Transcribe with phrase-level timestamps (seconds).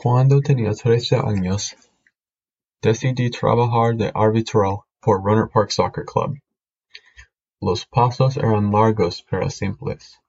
[0.00, 1.74] Cuando tenía trece años,
[2.80, 6.38] decidí trabajar de árbitro por Rohnert Park Soccer Club.
[7.60, 10.20] Los pasos eran largos pero simples.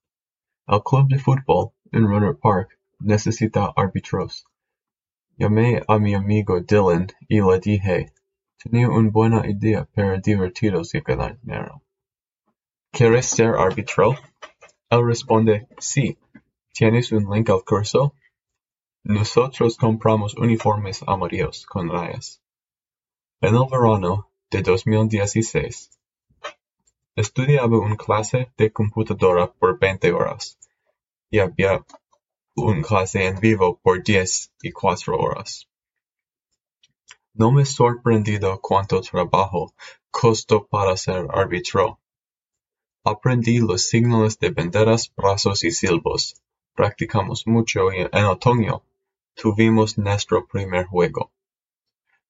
[0.65, 4.47] El club de fútbol en Rohnert Park necesita árbitros.
[5.37, 8.11] Llamé a mi amigo Dylan y le dije,
[8.57, 11.83] tenía una buena idea para divertidos y ganar dinero.
[12.91, 14.15] ¿Quieres ser árbitro?
[14.89, 16.17] Él responde, sí.
[16.73, 18.15] ¿Tienes un link al curso?
[19.05, 22.41] Nosotros compramos uniformes amarillos con rayas.
[23.39, 25.97] En el verano de 2016,
[27.15, 30.59] estudiaba una clase de computadora por 20 horas
[31.29, 31.85] y había
[32.55, 35.69] una clase en vivo por 10 y 4 horas.
[37.33, 39.73] No me sorprendido cuánto trabajo
[40.11, 42.01] costó para ser árbitro.
[43.05, 46.35] Aprendí los signos de banderas, brazos y silbos.
[46.75, 48.83] Practicamos mucho en otoño
[49.41, 51.31] tuvimos nuestro primer juego.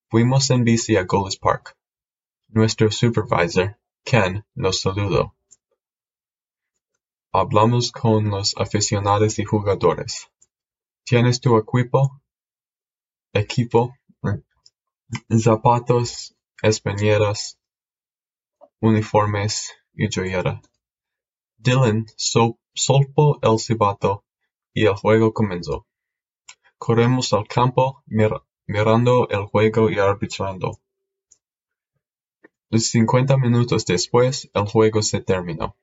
[0.09, 1.75] Fuimos en bici a Golis Park.
[2.49, 5.35] Nuestro supervisor, Ken, nos saludó.
[7.31, 10.29] Hablamos con los aficionados y jugadores.
[11.03, 12.21] ¿Tienes tu equipo?
[13.33, 13.95] Equipo,
[15.35, 17.57] zapatos, españeras,
[18.81, 20.61] uniformes y joyera.
[21.57, 24.25] Dylan soltó el silbato
[24.73, 25.88] y el juego comenzó.
[26.79, 30.79] Corremos al campo mirando el juego y arbitrando.
[32.71, 35.75] Cincuenta minutos después el juego se terminó.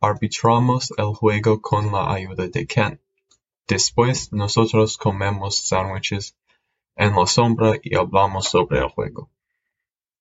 [0.00, 3.00] Arbitramos el juego con la ayuda de Ken.
[3.68, 6.36] Después nosotros comemos sándwiches
[6.96, 9.30] en la sombra y hablamos sobre el juego.